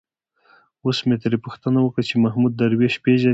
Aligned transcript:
اوس 0.85 0.97
مې 1.07 1.15
ترې 1.21 1.37
پوښتنه 1.45 1.77
وکړه 1.81 2.03
چې 2.09 2.15
محمود 2.23 2.53
درویش 2.59 2.95
پېژني. 3.03 3.29